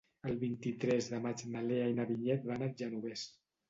[0.29, 3.33] El vint-i-tres de maig na Lea i na Vinyet van al Genovés.